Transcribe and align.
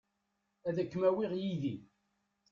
Ad 0.67 0.77
kem-awiɣ 0.91 1.31
yid-i. 1.41 1.75